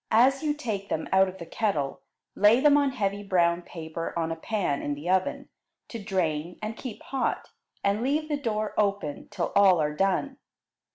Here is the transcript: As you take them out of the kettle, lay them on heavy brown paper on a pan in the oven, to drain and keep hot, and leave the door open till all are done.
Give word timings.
As 0.09 0.41
you 0.41 0.55
take 0.55 0.89
them 0.89 1.07
out 1.11 1.27
of 1.27 1.37
the 1.37 1.45
kettle, 1.45 2.01
lay 2.33 2.59
them 2.59 2.75
on 2.75 2.89
heavy 2.89 3.21
brown 3.21 3.61
paper 3.61 4.17
on 4.17 4.31
a 4.31 4.35
pan 4.35 4.81
in 4.81 4.95
the 4.95 5.07
oven, 5.07 5.49
to 5.89 6.03
drain 6.03 6.57
and 6.59 6.75
keep 6.75 7.03
hot, 7.03 7.49
and 7.83 8.01
leave 8.01 8.27
the 8.27 8.35
door 8.35 8.73
open 8.79 9.27
till 9.29 9.51
all 9.55 9.79
are 9.79 9.93
done. 9.93 10.39